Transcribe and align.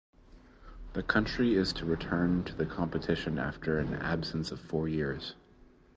The 0.93 1.03
country 1.03 1.53
is 1.53 1.71
to 1.73 1.85
return 1.85 2.43
to 2.45 2.55
the 2.55 2.65
competition 2.65 3.37
after 3.37 3.77
an 3.77 3.93
absence 3.93 4.51
of 4.51 4.59
four 4.59 4.87
years. 4.89 5.35